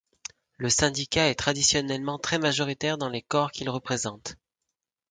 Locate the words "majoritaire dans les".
2.39-3.21